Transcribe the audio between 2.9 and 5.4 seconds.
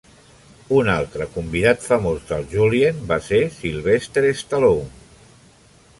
va ser Sylvester Stallone.